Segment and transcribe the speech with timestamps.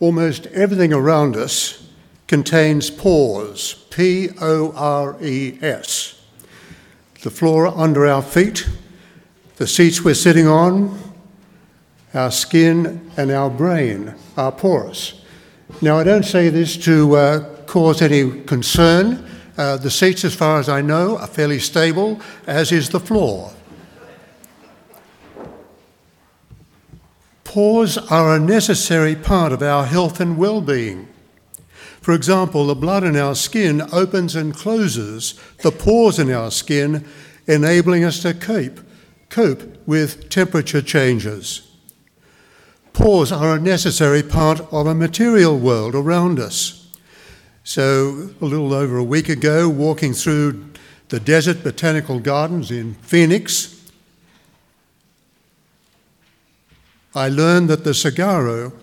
[0.00, 1.88] almost everything around us
[2.26, 6.20] contains pores, P O R E S.
[7.22, 8.68] The floor under our feet,
[9.56, 10.98] the seats we're sitting on,
[12.14, 15.22] our skin, and our brain are porous.
[15.82, 19.28] Now, I don't say this to uh, cause any concern.
[19.56, 23.52] Uh, the seats, as far as I know, are fairly stable, as is the floor.
[27.56, 31.08] Pores are a necessary part of our health and well being.
[32.02, 37.06] For example, the blood in our skin opens and closes the pores in our skin,
[37.46, 38.80] enabling us to cope,
[39.30, 41.66] cope with temperature changes.
[42.92, 46.94] Pores are a necessary part of a material world around us.
[47.64, 50.62] So, a little over a week ago, walking through
[51.08, 53.75] the Desert Botanical Gardens in Phoenix,
[57.16, 58.74] I learned that the saguaro,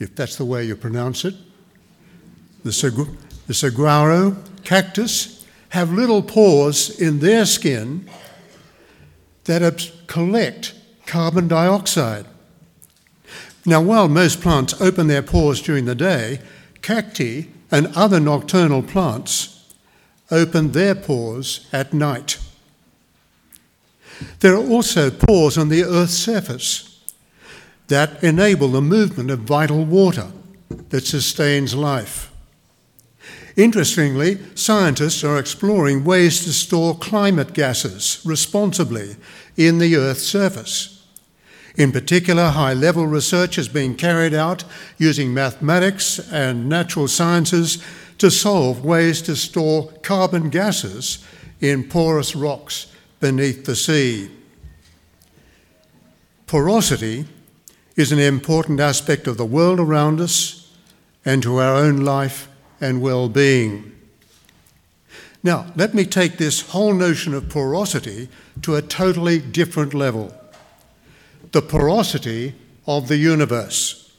[0.00, 1.34] if that's the way you pronounce it,
[2.64, 3.14] the, sagu-
[3.46, 8.10] the saguaro cactus have little pores in their skin
[9.44, 10.74] that collect
[11.06, 12.26] carbon dioxide.
[13.64, 16.40] Now, while most plants open their pores during the day,
[16.82, 19.72] cacti and other nocturnal plants
[20.32, 22.38] open their pores at night.
[24.40, 26.93] There are also pores on the Earth's surface
[27.88, 30.32] that enable the movement of vital water
[30.88, 32.30] that sustains life.
[33.56, 39.16] Interestingly, scientists are exploring ways to store climate gases responsibly
[39.56, 41.06] in the Earth's surface.
[41.76, 44.64] In particular, high level research is being carried out
[44.98, 47.82] using mathematics and natural sciences
[48.18, 51.24] to solve ways to store carbon gases
[51.60, 52.86] in porous rocks
[53.20, 54.30] beneath the sea.
[56.46, 57.26] Porosity
[57.96, 60.72] is an important aspect of the world around us
[61.24, 62.48] and to our own life
[62.80, 63.92] and well being.
[65.42, 68.28] Now, let me take this whole notion of porosity
[68.62, 70.34] to a totally different level
[71.52, 72.52] the porosity
[72.84, 74.12] of the universe.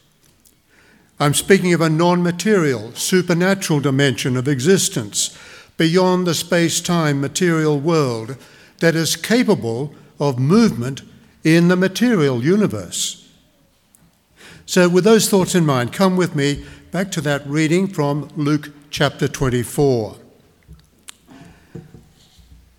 [1.19, 5.37] I'm speaking of a non material, supernatural dimension of existence
[5.75, 8.37] beyond the space time material world
[8.79, 11.01] that is capable of movement
[11.43, 13.24] in the material universe.
[14.67, 18.71] So, with those thoughts in mind, come with me back to that reading from Luke
[18.89, 20.17] chapter 24.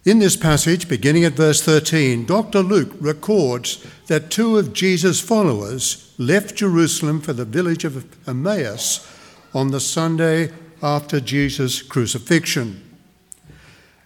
[0.04, 2.60] In this passage, beginning at verse 13, Dr.
[2.60, 9.06] Luke records that two of Jesus' followers left Jerusalem for the village of Emmaus
[9.54, 10.50] on the Sunday
[10.82, 12.82] after Jesus' crucifixion.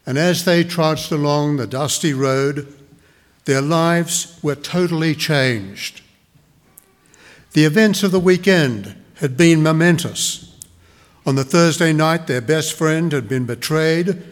[0.04, 2.74] And as they trudged along the dusty road,
[3.46, 6.02] their lives were totally changed.
[7.52, 10.56] The events of the weekend had been momentous.
[11.26, 14.22] On the Thursday night, their best friend had been betrayed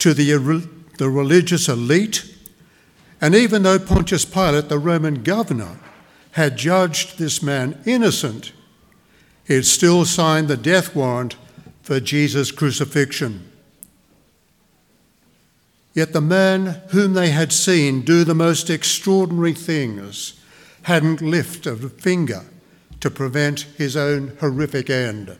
[0.00, 0.68] to the,
[0.98, 2.34] the religious elite,
[3.20, 5.80] and even though Pontius Pilate, the Roman governor,
[6.32, 8.52] had judged this man innocent,
[9.46, 11.36] he had still signed the death warrant
[11.82, 13.50] for Jesus' crucifixion.
[15.94, 20.34] Yet the man whom they had seen do the most extraordinary things
[20.82, 22.44] hadn't lifted a finger
[23.00, 25.36] to prevent his own horrific end.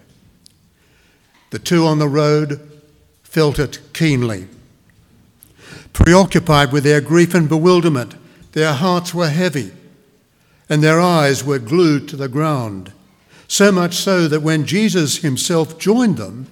[1.50, 2.60] The two on the road
[3.22, 4.48] felt it keenly.
[5.92, 8.14] Preoccupied with their grief and bewilderment,
[8.52, 9.72] their hearts were heavy
[10.68, 12.92] and their eyes were glued to the ground.
[13.48, 16.46] So much so that when Jesus himself joined them,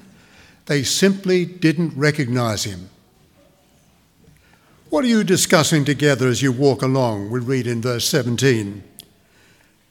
[0.67, 2.88] they simply didn't recognize him.
[4.88, 7.31] What are you discussing together as you walk along?
[7.31, 8.83] We read in verse 17.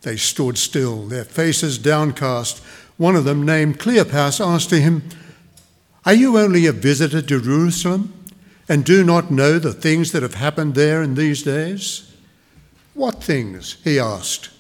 [0.06, 2.60] They stood still, their faces downcast.
[2.98, 5.02] One of them, named Cleopas, asked him,
[6.06, 8.14] Are you only a visitor to Jerusalem
[8.70, 12.14] and do not know the things that have happened there in these days?
[12.94, 13.78] What things?
[13.84, 14.52] he asked.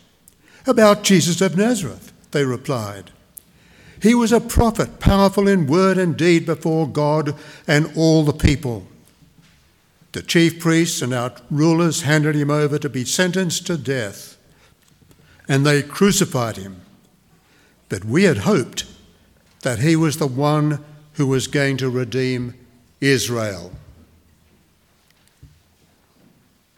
[0.65, 3.11] About Jesus of Nazareth, they replied.
[4.01, 7.35] He was a prophet, powerful in word and deed before God
[7.67, 8.87] and all the people.
[10.13, 14.34] The chief priests and our rulers handed him over to be sentenced to death
[15.47, 16.81] and they crucified him.
[17.89, 18.85] But we had hoped
[19.61, 20.83] that he was the one
[21.13, 22.53] who was going to redeem
[23.01, 23.71] Israel.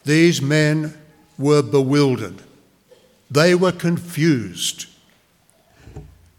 [0.06, 0.98] These men
[1.38, 2.44] were bewildered,
[3.30, 4.86] they were confused.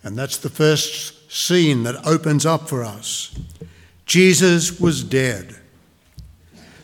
[0.02, 3.38] And that's the first scene that opens up for us.
[4.06, 5.56] Jesus was dead.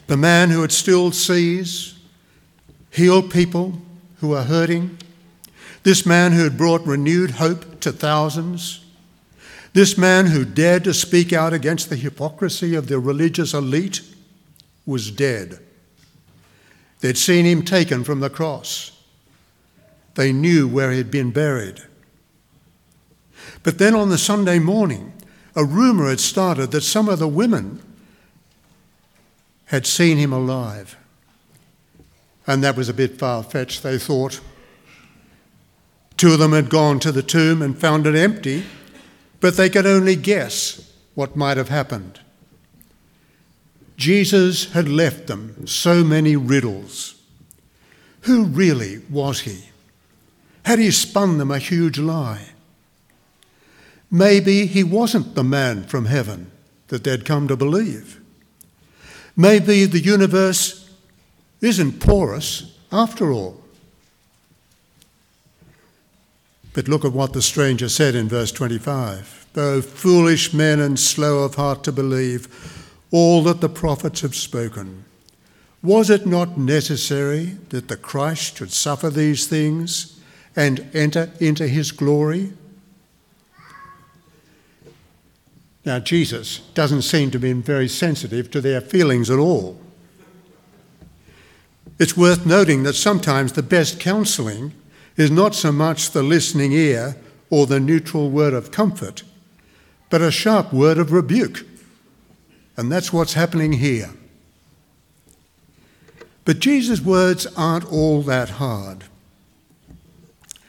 [0.08, 1.94] The man who had still seas,
[2.90, 3.80] healed people
[4.16, 4.98] who were hurting,
[5.84, 8.84] This man who had brought renewed hope to thousands.
[9.74, 14.00] This man who dared to speak out against the hypocrisy of the religious elite
[14.86, 15.58] was dead.
[17.00, 18.98] They'd seen him taken from the cross.
[20.14, 21.82] They knew where he had been buried.
[23.62, 25.12] But then on the Sunday morning,
[25.54, 27.82] a rumour had started that some of the women
[29.66, 30.96] had seen him alive.
[32.46, 34.40] And that was a bit far fetched, they thought.
[36.16, 38.64] Two of them had gone to the tomb and found it empty,
[39.40, 42.20] but they could only guess what might have happened.
[43.96, 47.20] Jesus had left them so many riddles.
[48.22, 49.66] Who really was he?
[50.64, 52.48] Had he spun them a huge lie?
[54.10, 56.50] Maybe he wasn't the man from heaven
[56.88, 58.20] that they'd come to believe.
[59.36, 60.88] Maybe the universe
[61.60, 63.63] isn't porous after all.
[66.74, 69.46] But look at what the stranger said in verse 25.
[69.54, 72.48] Though foolish men and slow of heart to believe
[73.10, 75.04] all that the prophets have spoken.
[75.82, 80.20] Was it not necessary that the Christ should suffer these things
[80.56, 82.52] and enter into his glory?
[85.84, 89.78] Now, Jesus doesn't seem to be very sensitive to their feelings at all.
[92.00, 94.72] It's worth noting that sometimes the best counselling
[95.16, 97.16] is not so much the listening ear
[97.50, 99.22] or the neutral word of comfort,
[100.10, 101.66] but a sharp word of rebuke.
[102.76, 104.10] And that's what's happening here.
[106.44, 109.04] But Jesus' words aren't all that hard.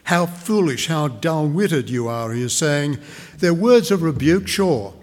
[0.04, 3.00] How foolish, how dull witted you are, he is saying.
[3.40, 4.94] They're words of rebuke, sure,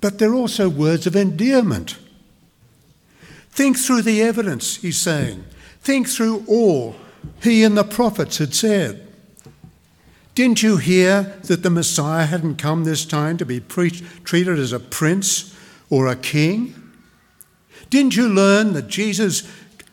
[0.00, 1.96] but they're also words of endearment.
[3.50, 5.44] Think through the evidence, he's saying.
[5.80, 6.94] Think through all
[7.42, 9.06] he and the prophets had said.
[10.34, 14.72] Didn't you hear that the Messiah hadn't come this time to be pre- treated as
[14.72, 15.54] a prince
[15.90, 16.74] or a king?
[17.90, 19.50] Didn't you learn that Jesus'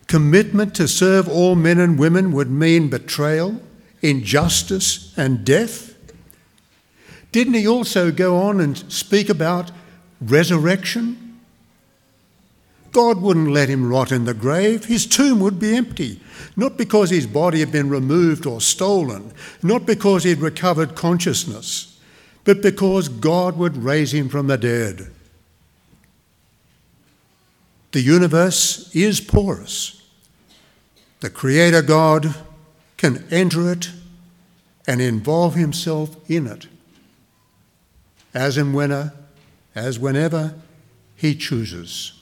[0.07, 3.59] commitment to serve all men and women would mean betrayal,
[4.01, 5.95] injustice, and death?
[7.31, 9.71] Didn't he also go on and speak about
[10.21, 11.26] resurrection?
[12.91, 14.85] God wouldn't let him rot in the grave.
[14.85, 16.19] His tomb would be empty.
[16.55, 19.31] Not because his body had been removed or stolen,
[19.61, 21.99] not because he'd recovered consciousness,
[22.43, 25.11] but because God would raise him from the dead.
[27.91, 30.01] The universe is porous.
[31.19, 32.35] The Creator God
[32.97, 33.91] can enter it
[34.87, 36.67] and involve himself in it,
[38.33, 39.11] as and when,
[39.75, 40.55] as whenever
[41.15, 42.16] he chooses.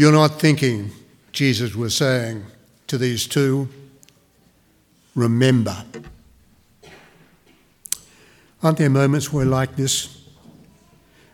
[0.00, 0.92] You're not thinking,
[1.30, 2.46] Jesus was saying
[2.86, 3.68] to these two,
[5.14, 5.76] remember.
[8.62, 10.24] Aren't there moments where, like this,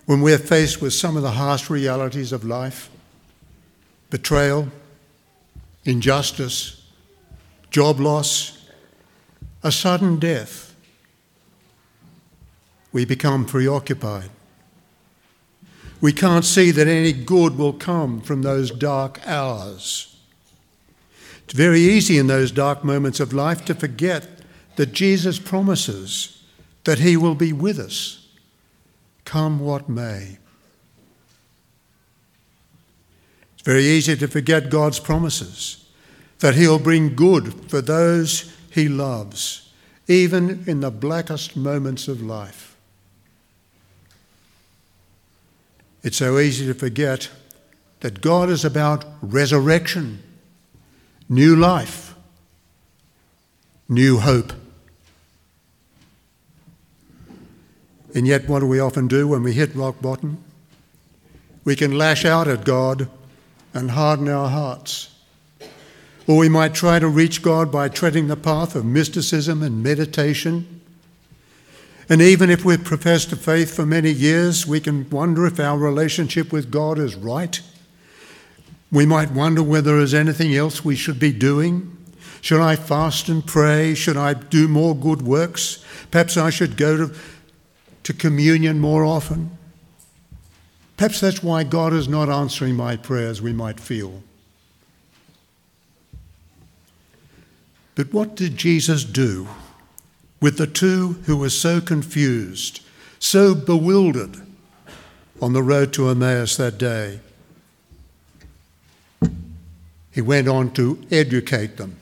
[0.07, 2.91] when we're faced with some of the harsh realities of life
[4.11, 4.67] betrayal,
[5.85, 6.91] injustice,
[7.71, 8.67] job loss,
[9.62, 10.75] a sudden death
[12.91, 14.31] we become preoccupied.
[16.01, 20.17] We can't see that any good will come from those dark hours.
[21.45, 24.29] It's very easy in those dark moments of life to forget
[24.76, 26.43] that Jesus promises
[26.85, 28.29] that He will be with us,
[29.25, 30.38] come what may.
[33.55, 35.85] It's very easy to forget God's promises,
[36.41, 39.73] that He'll bring good for those He loves,
[40.07, 42.75] even in the blackest moments of life.
[46.07, 47.31] It's so easy to forget
[47.99, 50.23] that God is about resurrection,
[51.29, 52.15] new life,
[53.89, 54.53] new hope.
[58.15, 60.45] And yet, what do we often do when we hit rock bottom?
[61.65, 63.09] We can lash out at God
[63.75, 65.13] and harden our hearts.
[66.29, 70.75] Or we might try to reach God by treading the path of mysticism and meditation
[72.09, 75.77] and even if we've professed a faith for many years, we can wonder if our
[75.77, 77.61] relationship with God is right.
[78.93, 81.97] We might wonder whether there's anything else we should be doing.
[82.41, 83.95] Should I fast and pray?
[83.95, 85.85] Should I do more good works?
[86.13, 87.15] Perhaps I should go to,
[88.05, 89.51] to communion more often.
[90.97, 94.23] Perhaps that's why God is not answering my prayers, we might feel.
[97.97, 99.49] But what did Jesus do?
[100.40, 102.81] With the two who were so confused,
[103.19, 104.43] so bewildered
[105.40, 107.21] on the road to Emmaus that day.
[110.16, 111.95] he went on to educate them.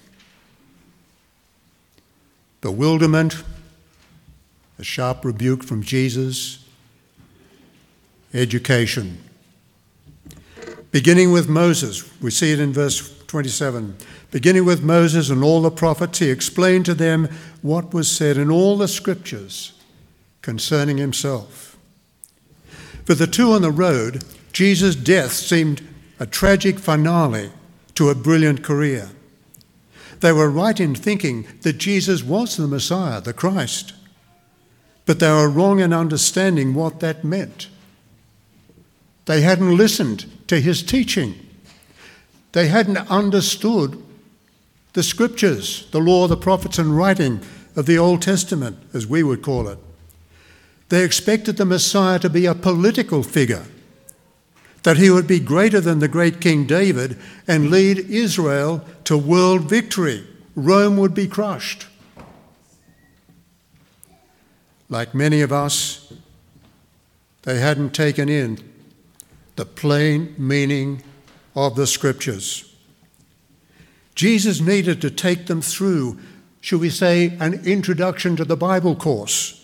[2.60, 3.42] Bewilderment,
[4.78, 6.64] a sharp rebuke from Jesus,
[8.32, 9.18] education.
[10.92, 13.00] Beginning with Moses, we see it in verse
[13.34, 13.96] 27.
[14.30, 17.28] Beginning with Moses and all the prophets, he explained to them
[17.62, 19.72] what was said in all the scriptures
[20.40, 21.76] concerning himself.
[23.04, 24.22] For the two on the road,
[24.52, 25.82] Jesus' death seemed
[26.20, 27.50] a tragic finale
[27.96, 29.10] to a brilliant career.
[30.20, 33.94] They were right in thinking that Jesus was the Messiah, the Christ,
[35.06, 37.66] but they were wrong in understanding what that meant.
[39.24, 41.43] They hadn't listened to his teaching.
[42.54, 44.00] They hadn't understood
[44.92, 47.40] the scriptures, the law, the prophets, and writing
[47.74, 49.78] of the Old Testament, as we would call it.
[50.88, 53.64] They expected the Messiah to be a political figure
[54.84, 57.18] that he would be greater than the great King David
[57.48, 60.24] and lead Israel to world victory.
[60.54, 61.88] Rome would be crushed.
[64.88, 66.12] Like many of us,
[67.42, 68.60] they hadn't taken in
[69.56, 71.02] the plain meaning
[71.54, 72.70] of the scriptures.
[74.14, 76.18] Jesus needed to take them through,
[76.60, 79.60] should we say, an introduction to the Bible course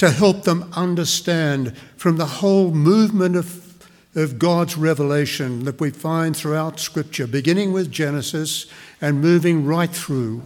[0.00, 6.34] to help them understand from the whole movement of, of God's revelation that we find
[6.34, 8.66] throughout Scripture, beginning with Genesis
[9.02, 10.40] and moving right through,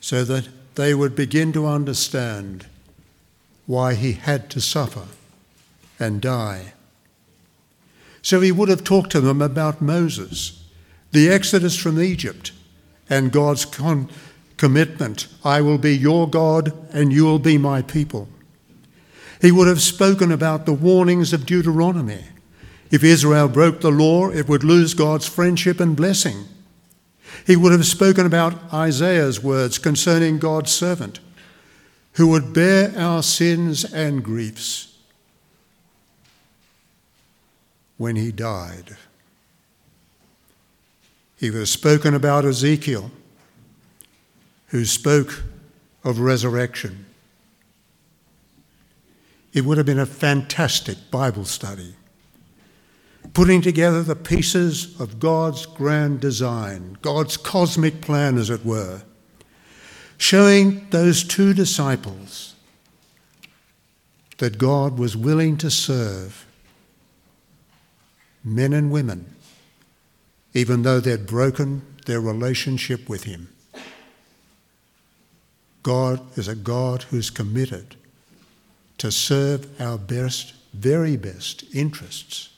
[0.00, 2.64] so that they would begin to understand
[3.66, 5.04] why he had to suffer
[5.98, 6.72] and die.
[8.22, 10.64] So he would have talked to them about Moses,
[11.12, 12.52] the exodus from Egypt,
[13.08, 14.08] and God's con-
[14.56, 18.28] commitment I will be your God and you will be my people.
[19.40, 22.24] He would have spoken about the warnings of Deuteronomy.
[22.90, 26.44] If Israel broke the law, it would lose God's friendship and blessing.
[27.46, 31.20] He would have spoken about Isaiah's words concerning God's servant,
[32.14, 34.87] who would bear our sins and griefs
[37.98, 38.96] when he died.
[41.36, 43.10] He was spoken about Ezekiel
[44.68, 45.42] who spoke
[46.04, 47.06] of resurrection.
[49.52, 51.94] It would have been a fantastic Bible study,
[53.34, 59.02] putting together the pieces of God's grand design, God's cosmic plan, as it were,
[60.16, 62.54] showing those two disciples
[64.36, 66.47] that God was willing to serve
[68.44, 69.34] men and women,
[70.54, 73.48] even though they'd broken their relationship with Him.
[75.82, 77.96] God is a God who's committed
[78.98, 82.50] to serve our best, very best interests,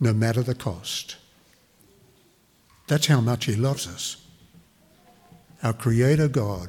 [0.00, 1.16] no matter the cost.
[2.86, 4.16] That's how much He loves us.
[5.62, 6.68] Our Creator God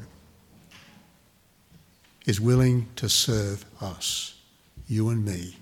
[2.25, 4.35] is willing to serve us,
[4.87, 5.55] you and me.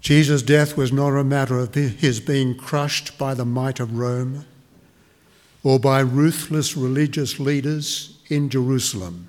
[0.00, 4.46] Jesus' death was not a matter of his being crushed by the might of Rome
[5.62, 9.28] or by ruthless religious leaders in Jerusalem.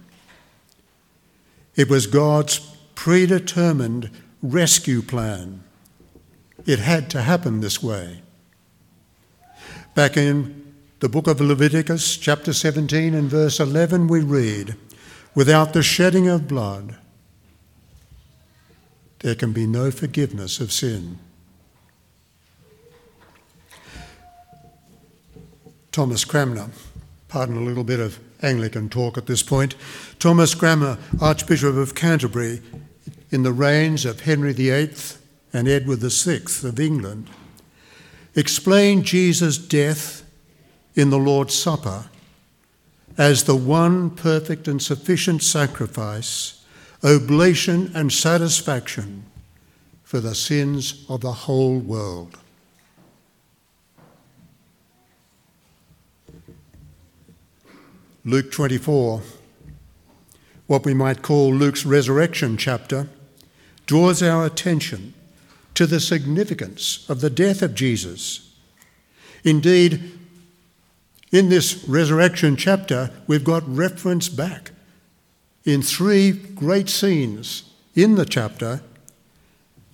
[1.76, 2.60] It was God's
[2.96, 4.10] predetermined
[4.42, 5.64] rescue plan.
[6.66, 8.22] It had to happen this way.
[9.94, 14.76] Back in the book of Leviticus, chapter 17, and verse 11, we read,
[15.34, 16.98] Without the shedding of blood,
[19.22, 21.18] there can be no forgiveness of sin.
[25.92, 26.70] Thomas Cranmer.
[27.28, 29.76] Pardon a little bit of Anglican talk at this point.
[30.20, 32.62] Thomas Cranmer, Archbishop of Canterbury,
[33.30, 34.94] in the reigns of Henry VIII
[35.54, 37.30] and Edward VI of England,
[38.36, 40.24] explained Jesus' death
[40.96, 42.06] in the Lord's Supper
[43.18, 46.61] as the one perfect and sufficient sacrifice,
[47.04, 49.26] oblation, and satisfaction
[50.04, 52.38] for the sins of the whole world.
[58.24, 59.22] Luke 24,
[60.68, 63.08] what we might call Luke's resurrection chapter,
[63.88, 65.14] draws our attention
[65.74, 68.54] to the significance of the death of Jesus.
[69.44, 70.20] Indeed,
[71.32, 74.72] in this resurrection chapter, we've got reference back
[75.66, 77.64] in three great scenes
[77.96, 78.82] in the chapter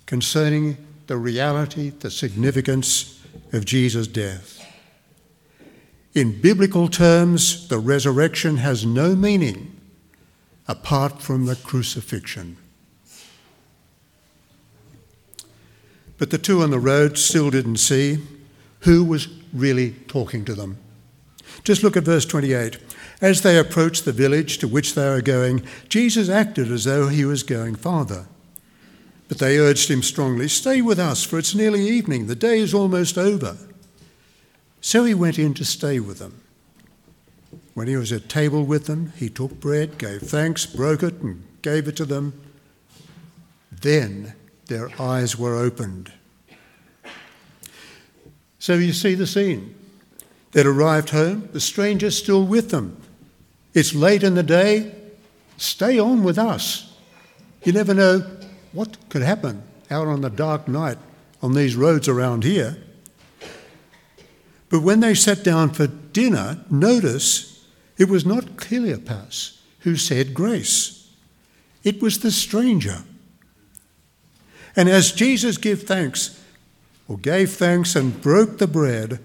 [0.05, 3.21] concerning the reality, the significance
[3.53, 4.63] of Jesus' death.
[6.13, 9.79] In biblical terms, the resurrection has no meaning
[10.67, 12.57] apart from the crucifixion.
[16.17, 18.17] But the two on the road still didn't see
[18.81, 20.77] who was really talking to them.
[21.67, 22.77] Just look at verse 28.
[23.19, 27.25] As they approached the village to which they were going, Jesus acted as though he
[27.25, 28.25] was going farther.
[29.27, 32.27] But they urged him strongly, Stay with us, for it's nearly evening.
[32.27, 33.57] The day is almost over.
[34.79, 36.41] So he went in to stay with them.
[37.73, 41.43] When he was at table with them, he took bread, gave thanks, broke it, and
[41.63, 42.31] gave it to them.
[43.73, 44.35] Then
[44.67, 46.13] their eyes were opened.
[48.57, 49.76] So you see the scene.
[50.51, 53.01] They'd arrived home, the stranger still with them.
[53.73, 54.95] It's late in the day,
[55.57, 56.95] stay on with us.
[57.63, 58.25] You never know
[58.71, 60.97] what could happen out on the dark night
[61.41, 62.77] on these roads around here.
[64.69, 67.65] But when they sat down for dinner, notice
[67.97, 71.13] it was not Cleopas who said grace,
[71.83, 73.03] it was the stranger.
[74.75, 76.43] And as Jesus gave thanks,
[77.07, 79.19] or gave thanks and broke the bread,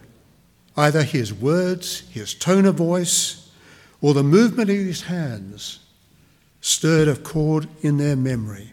[0.77, 3.51] either his words, his tone of voice,
[4.01, 5.81] or the movement of his hands
[6.61, 8.73] stirred a chord in their memory,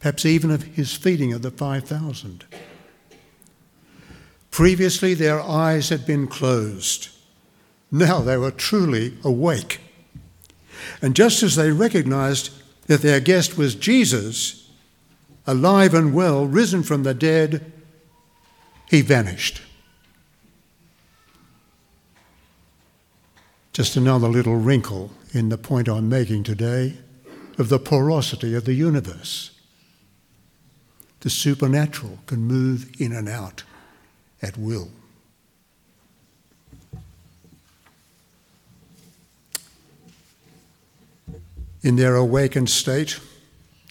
[0.00, 2.44] perhaps even of his feeding of the 5,000.
[4.50, 7.08] Previously, their eyes had been closed.
[7.90, 9.80] Now they were truly awake.
[11.00, 12.50] And just as they recognized
[12.86, 14.70] that their guest was Jesus,
[15.46, 17.72] alive and well, risen from the dead,
[18.90, 19.62] he vanished.
[23.72, 26.98] Just another little wrinkle in the point I'm making today
[27.58, 29.50] of the porosity of the universe.
[31.20, 33.64] The supernatural can move in and out
[34.42, 34.90] at will.
[41.82, 43.18] In their awakened state,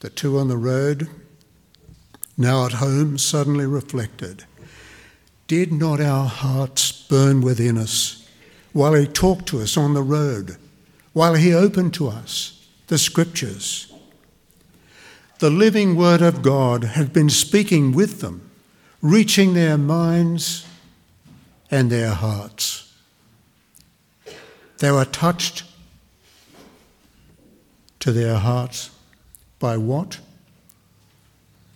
[0.01, 1.09] the two on the road,
[2.37, 4.45] now at home, suddenly reflected
[5.47, 8.20] Did not our hearts burn within us
[8.73, 10.57] while He talked to us on the road,
[11.13, 13.91] while He opened to us the Scriptures?
[15.39, 18.51] The living Word of God had been speaking with them
[19.01, 20.67] reaching their minds
[21.71, 22.93] and their hearts.
[24.77, 25.63] They were touched
[27.99, 28.91] to their hearts
[29.59, 30.19] by what?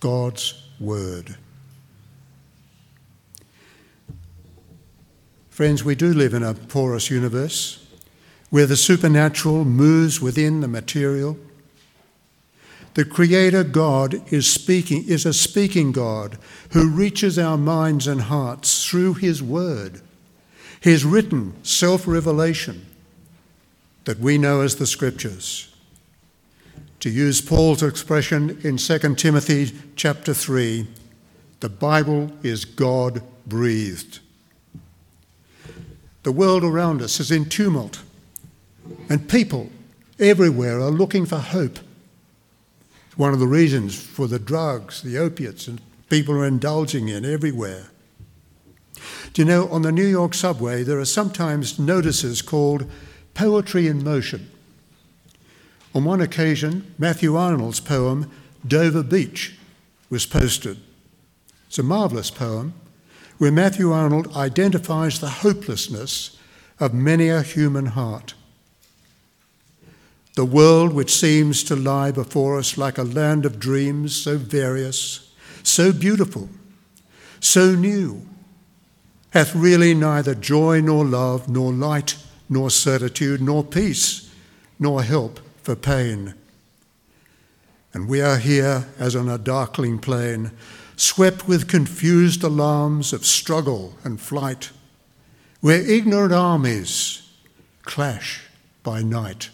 [0.00, 1.36] God's Word.
[5.56, 7.82] Friends, we do live in a porous universe
[8.50, 11.38] where the supernatural moves within the material
[12.92, 16.36] the Creator God is speaking, is a speaking God
[16.72, 20.02] who reaches our minds and hearts through His Word,
[20.78, 22.84] His written self revelation
[24.04, 25.74] that we know as the Scriptures.
[27.00, 30.86] To use Paul's expression in 2 Timothy chapter 3,
[31.60, 34.20] the Bible is God breathed.
[36.26, 38.02] The world around us is in tumult,
[39.08, 39.70] and people
[40.18, 41.78] everywhere are looking for hope
[43.06, 47.24] It's one of the reasons for the drugs, the opiates, and people are indulging in
[47.24, 47.90] everywhere.
[49.34, 52.90] Do you know, on the New York subway, there are sometimes notices called
[53.34, 54.50] Poetry in Motion.
[55.94, 58.28] On one occasion, Matthew Arnold's poem,
[58.66, 59.56] Dover Beach,
[60.10, 60.78] was posted.
[61.68, 62.74] It's a marvellous poem
[63.38, 66.38] where Matthew Arnold identifies the hopelessness
[66.80, 68.34] of many a human heart.
[70.34, 75.32] The world which seems to lie before us like a land of dreams, so various,
[75.62, 76.48] so beautiful,
[77.40, 78.26] so new,
[79.30, 82.16] hath really neither joy nor love, nor light,
[82.48, 84.30] nor certitude, nor peace,
[84.78, 86.34] nor help for pain.
[87.92, 90.50] And we are here as on a darkling plain,
[90.96, 94.70] swept with confused alarms of struggle and flight,
[95.60, 97.30] where ignorant armies
[97.82, 98.42] clash
[98.82, 99.50] by night.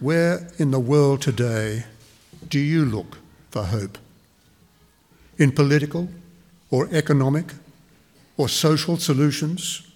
[0.00, 1.84] Where in the world today
[2.48, 3.18] do you look
[3.50, 3.98] for hope?
[5.38, 6.08] In political
[6.70, 7.52] or economic
[8.36, 9.89] or social solutions?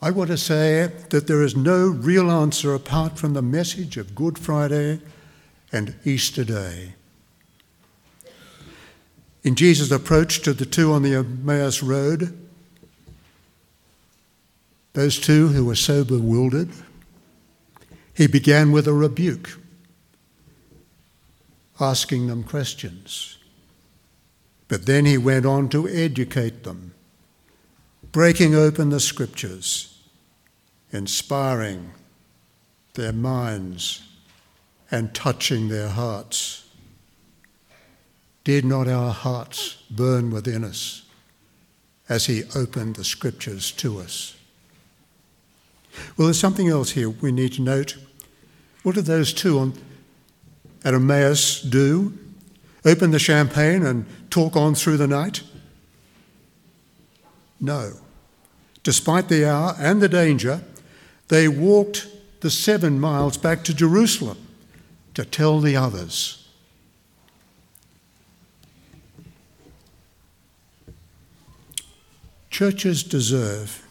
[0.00, 4.14] I want to say that there is no real answer apart from the message of
[4.14, 5.00] Good Friday
[5.72, 6.94] and Easter Day.
[9.42, 12.38] In Jesus' approach to the two on the Emmaus Road,
[14.92, 16.70] those two who were so bewildered,
[18.14, 19.58] he began with a rebuke,
[21.80, 23.38] asking them questions.
[24.68, 26.94] But then he went on to educate them,
[28.12, 29.98] breaking open the scriptures,
[30.90, 31.92] inspiring
[32.94, 34.02] their minds
[34.90, 36.68] and touching their hearts.
[38.44, 41.04] Did not our hearts burn within us
[42.08, 44.34] as he opened the scriptures to us?
[46.16, 47.98] Well, there's something else here we need to note.
[48.82, 49.74] What did those two on,
[50.84, 52.16] at Emmaus do?
[52.84, 55.42] Open the champagne and talk on through the night?
[57.60, 57.92] No.
[58.82, 60.62] Despite the hour and the danger,
[61.28, 62.08] they walked
[62.40, 64.38] the seven miles back to Jerusalem
[65.14, 66.48] to tell the others.
[72.50, 73.86] Churches deserve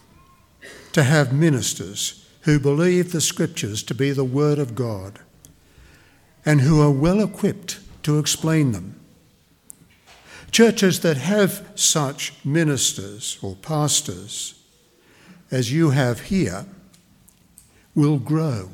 [0.93, 5.19] to have ministers who believe the scriptures to be the Word of God
[6.45, 8.99] and who are well equipped to explain them.
[10.57, 14.55] Churches that have such ministers or pastors
[15.51, 16.65] as you have here
[17.93, 18.67] will grow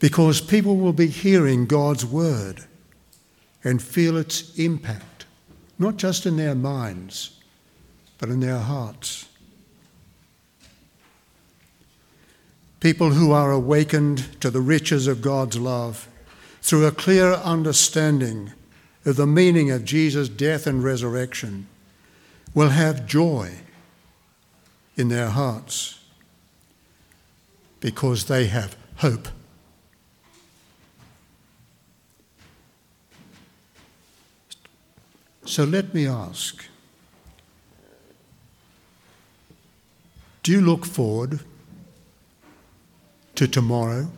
[0.00, 2.64] because people will be hearing God's word
[3.62, 5.24] and feel its impact,
[5.78, 7.38] not just in their minds,
[8.18, 9.28] but in their hearts.
[12.80, 16.08] People who are awakened to the riches of God's love
[16.60, 18.52] through a clear understanding
[19.08, 21.66] of the meaning of Jesus' death and resurrection
[22.52, 23.52] will have joy
[24.96, 26.04] in their hearts
[27.80, 29.28] because they have hope.
[35.46, 36.66] So let me ask
[40.42, 41.40] do you look forward
[43.36, 44.10] to tomorrow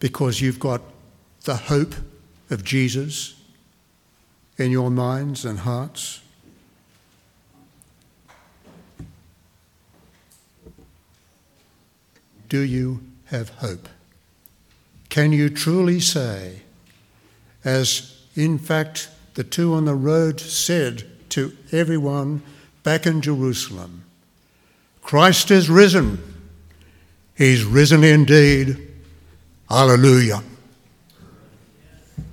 [0.00, 0.80] because you've got
[1.44, 1.94] the hope
[2.52, 3.34] of Jesus
[4.58, 6.20] in your minds and hearts?
[12.48, 13.88] Do you have hope?
[15.08, 16.60] Can you truly say,
[17.64, 22.42] as in fact the two on the road said to everyone
[22.82, 24.04] back in Jerusalem,
[25.02, 26.22] Christ is risen.
[27.34, 28.88] He's risen indeed.
[29.68, 30.42] Hallelujah.